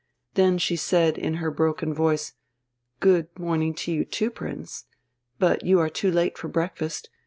[0.33, 2.33] Then she said in her broken voice:
[2.99, 4.85] "Good morning to you too, Prince.
[5.37, 7.11] But you are too late for breakfast.